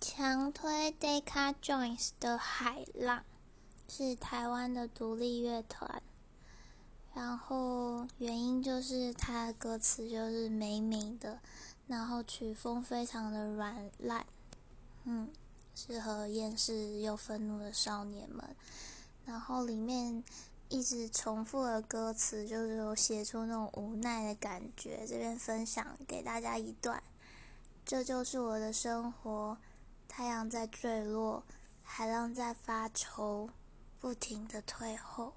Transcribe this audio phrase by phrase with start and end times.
[0.00, 3.18] 强推 Decca Joins 的《海浪》
[3.86, 6.02] 是台湾的独立乐团，
[7.14, 11.38] 然后原因就是它的歌词就是美美的，
[11.86, 14.24] 然后曲风非常的软烂，
[15.04, 15.28] 嗯，
[15.74, 18.56] 适合厌世又愤怒的少年们。
[19.26, 20.24] 然后里面
[20.70, 25.06] 一直重复的歌词，就是有写出那种无奈的感觉。
[25.06, 27.02] 这边分享给大家一段：
[27.84, 29.58] 这就是我的生活。
[30.20, 31.42] 太阳在坠落，
[31.82, 33.48] 海浪在发愁，
[33.98, 35.32] 不停的退后。